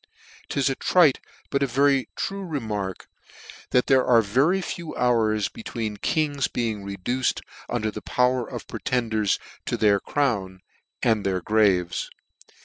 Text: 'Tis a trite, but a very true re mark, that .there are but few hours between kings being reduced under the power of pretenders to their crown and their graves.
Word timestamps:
'Tis 0.49 0.67
a 0.67 0.73
trite, 0.73 1.19
but 1.51 1.61
a 1.61 1.67
very 1.67 2.09
true 2.15 2.41
re 2.43 2.59
mark, 2.59 3.07
that 3.69 3.85
.there 3.85 4.03
are 4.03 4.23
but 4.23 4.61
few 4.65 4.95
hours 4.95 5.47
between 5.47 5.95
kings 5.95 6.47
being 6.47 6.83
reduced 6.83 7.39
under 7.69 7.91
the 7.91 8.01
power 8.01 8.43
of 8.49 8.67
pretenders 8.67 9.37
to 9.63 9.77
their 9.77 9.99
crown 9.99 10.61
and 11.03 11.23
their 11.23 11.39
graves. 11.39 12.09